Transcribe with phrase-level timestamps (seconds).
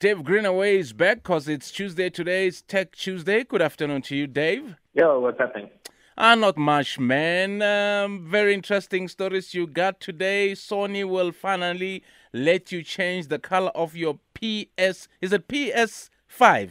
[0.00, 2.46] Dave Greenway is back because it's Tuesday today.
[2.46, 3.42] It's Tech Tuesday.
[3.42, 4.76] Good afternoon to you, Dave.
[4.94, 5.70] Yo, what's happening?
[6.16, 7.62] Ah, not much, man.
[7.62, 10.52] Um, very interesting stories you got today.
[10.52, 15.08] Sony will finally let you change the color of your PS.
[15.20, 16.70] Is it PS5?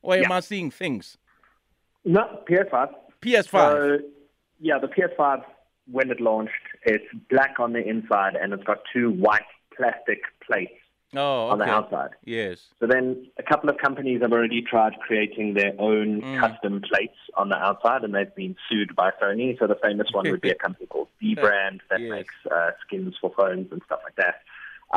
[0.00, 0.32] Or am Yeah.
[0.32, 1.18] I seeing things?
[2.06, 2.94] No, PS5.
[3.20, 3.50] PS5.
[3.50, 3.98] So,
[4.58, 5.44] yeah, the PS5,
[5.86, 6.52] when it launched,
[6.84, 9.42] it's black on the inside and it's got two white
[9.76, 10.72] plastic plates
[11.14, 12.10] oh, on the outside.
[12.24, 12.66] Yes.
[12.80, 16.40] So then a couple of companies have already tried creating their own Mm.
[16.40, 19.58] custom plates on the outside and they've been sued by Sony.
[19.58, 22.10] So the famous one would be a company called dbrand that Yes.
[22.10, 24.42] makes uh, skins for phones and stuff like that.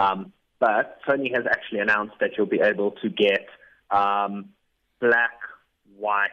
[0.01, 3.47] Um, but Sony has actually announced that you'll be able to get
[3.89, 4.49] um,
[4.99, 5.31] black,
[5.97, 6.29] white.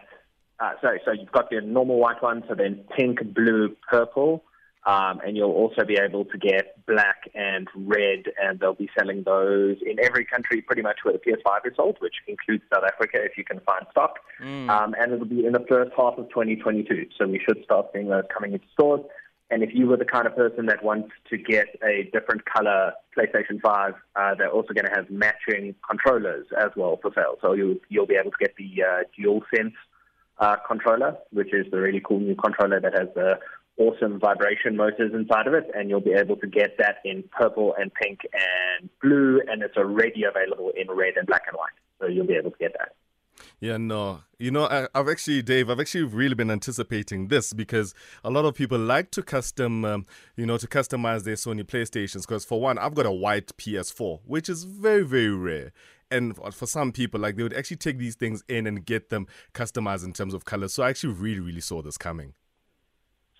[0.60, 4.45] Uh, sorry, so you've got your normal white one, so then pink, blue, purple,
[4.87, 9.23] um, and you'll also be able to get black and red, and they'll be selling
[9.24, 13.19] those in every country pretty much where the PS5 is sold, which includes South Africa
[13.22, 14.19] if you can find stock.
[14.42, 14.70] Mm.
[14.70, 18.08] Um, and it'll be in the first half of 2022, so we should start seeing
[18.08, 19.02] those coming into stores.
[19.50, 22.92] And if you were the kind of person that wants to get a different color
[23.17, 27.36] PlayStation 5, uh, they're also going to have matching controllers as well for sale.
[27.41, 29.72] So you'll, you'll be able to get the uh, DualSense
[30.39, 33.39] uh, controller, which is the really cool new controller that has the
[33.78, 37.74] awesome vibration motors inside of it, and you'll be able to get that in purple
[37.78, 41.70] and pink and blue, and it's already available in red and black and white.
[42.00, 42.94] So you'll be able to get that.
[43.60, 44.20] Yeah, no.
[44.38, 48.44] You know, I, I've actually, Dave, I've actually really been anticipating this because a lot
[48.44, 50.06] of people like to custom, um,
[50.36, 52.22] you know, to customize their Sony PlayStations.
[52.22, 55.72] Because for one, I've got a white PS4, which is very, very rare.
[56.10, 59.26] And for- some people, like they would actually take these things in and get them
[59.54, 60.68] customized in terms of color.
[60.68, 62.34] So I actually really, really saw this coming.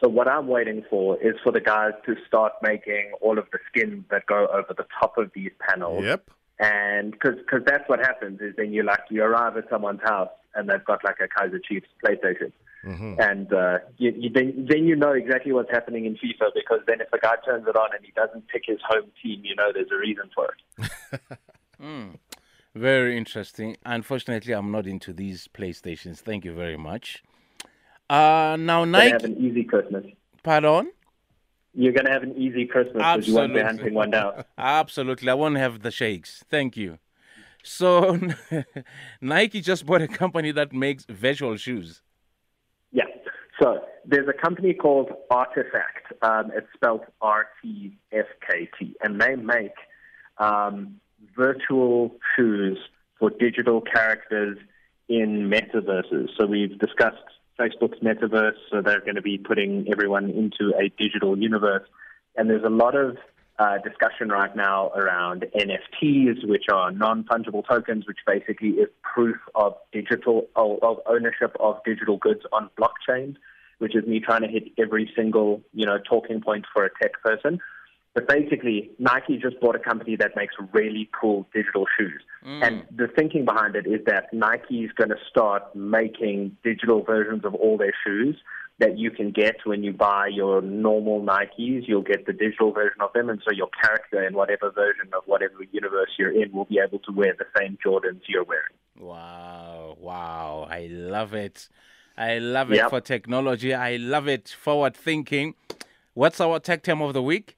[0.01, 3.59] So what I'm waiting for is for the guys to start making all of the
[3.69, 6.05] skins that go over the top of these panels.
[6.05, 6.31] Yep.
[6.61, 10.69] And because that's what happens is then you like you arrive at someone's house and
[10.69, 12.53] they've got like a Kaiser Chiefs PlayStation,
[12.85, 17.01] and uh, you, you, then then you know exactly what's happening in FIFA because then
[17.01, 19.71] if a guy turns it on and he doesn't pick his home team, you know
[19.73, 21.21] there's a reason for it.
[22.75, 23.77] Very interesting.
[23.85, 26.19] Unfortunately, I'm not into these PlayStations.
[26.19, 27.23] Thank you very much.
[28.09, 30.05] Uh, now, Nike have an easy Christmas.
[30.43, 30.93] Pardon?
[31.75, 34.45] You're gonna have an easy Christmas because you won't be hunting one down.
[34.59, 35.29] Absolutely.
[35.31, 36.43] I won't have the shakes.
[36.51, 36.99] Thank you.
[37.63, 38.19] So,
[39.21, 42.03] Nike just bought a company that makes virtual shoes.
[42.93, 43.05] Yeah.
[43.61, 46.13] So there's a company called Artifact.
[46.23, 49.75] Um, it's spelled R-T-F-K-T, and they make
[50.39, 51.01] um,
[51.37, 52.79] virtual shoes
[53.19, 54.57] for digital characters
[55.09, 56.29] in metaverses.
[56.39, 57.17] So we've discussed
[57.59, 61.87] Facebook's metaverse, so they're going to be putting everyone into a digital universe.
[62.37, 63.17] And there's a lot of
[63.59, 69.75] uh, discussion right now around NFTs, which are non-fungible tokens, which basically is proof of
[69.93, 73.35] digital of, of ownership of digital goods on blockchain,
[73.79, 77.21] which is me trying to hit every single you know talking point for a tech
[77.23, 77.59] person.
[78.19, 82.21] But basically, Nike just bought a company that makes really cool digital shoes.
[82.45, 82.67] Mm.
[82.67, 87.45] And the thinking behind it is that Nike is going to start making digital versions
[87.45, 88.37] of all their shoes
[88.81, 91.87] that you can get when you buy your normal Nikes.
[91.87, 95.23] You'll get the digital version of them, and so your character in whatever version of
[95.27, 98.75] whatever universe you're in will be able to wear the same Jordans you're wearing.
[98.99, 99.97] Wow.
[100.01, 100.67] Wow.
[100.69, 101.69] I love it.
[102.17, 102.91] I love it Yep.
[102.91, 103.73] for technology.
[103.75, 104.49] I love it.
[104.49, 105.55] Forward thinking.
[106.15, 107.55] What's our tech term of the week?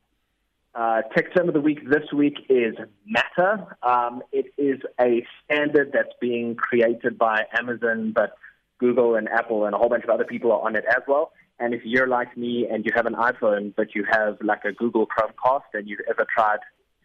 [0.72, 3.76] Uh, tech term of the week this week is Matter.
[3.82, 8.34] Um, it is a standard that's being created by Amazon, but
[8.78, 11.32] Google and Apple and a whole bunch of other people are on it as well.
[11.58, 14.72] And if you're like me and you have an iPhone, but you have like a
[14.72, 16.60] Google Chromecast and you've ever tried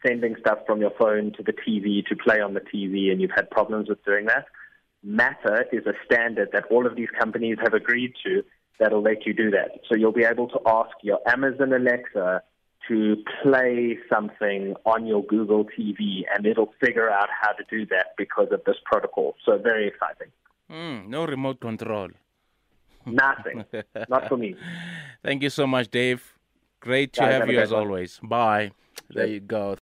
[0.06, 3.32] sending stuff from your phone to the TV to play on the TV and you've
[3.36, 4.46] had problems with doing that,
[5.04, 8.44] Matter is a standard that all of these companies have agreed to
[8.80, 9.82] that'll let you do that.
[9.90, 12.42] So you'll be able to ask your Amazon Alexa
[12.88, 18.08] to play something on your Google TV and it'll figure out how to do that
[18.18, 19.36] because of this protocol.
[19.46, 20.32] So very exciting.
[20.70, 22.10] Hmm, no remote control.
[23.06, 23.66] Nothing.
[24.10, 24.56] Not for me.
[25.24, 26.34] Thank you so much, Dave.
[26.80, 28.20] Great to have you as always.
[28.24, 28.72] Bye.
[29.14, 29.74] There you go.